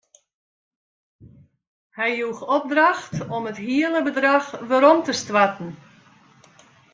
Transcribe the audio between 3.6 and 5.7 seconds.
hiele bedrach werom te stoarten.